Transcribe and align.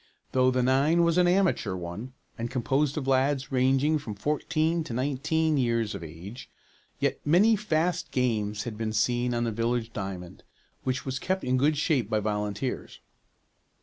Though 0.31 0.49
the 0.49 0.63
nine 0.63 1.03
was 1.03 1.19
an 1.19 1.27
amateur 1.27 1.75
one, 1.75 2.13
and 2.35 2.49
composed 2.49 2.97
of 2.97 3.07
lads 3.07 3.51
ranging 3.51 3.99
from 3.99 4.15
fourteen 4.15 4.83
to 4.85 4.93
nineteen 4.93 5.57
years 5.59 5.93
of 5.93 6.03
age, 6.03 6.49
yet 6.99 7.19
many 7.23 7.55
fast 7.55 8.09
games 8.09 8.63
had 8.63 8.79
been 8.79 8.93
seen 8.93 9.35
on 9.35 9.43
the 9.43 9.51
village 9.51 9.93
diamond, 9.93 10.41
which 10.83 11.05
was 11.05 11.19
kept 11.19 11.43
in 11.43 11.55
good 11.55 11.77
shape 11.77 12.09
by 12.09 12.19
volunteers. 12.19 12.99